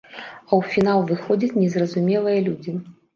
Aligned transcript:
А 0.19 0.49
ў 0.59 0.69
фінал 0.71 1.03
выходзяць 1.11 1.57
незразумелыя 1.65 2.39
людзі. 2.49 2.75